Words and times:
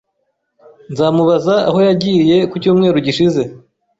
Nzamubaza 0.91 1.55
aho 1.69 1.79
yagiye 1.87 2.37
ku 2.49 2.55
cyumweru 2.61 2.97
gishize. 3.05 3.41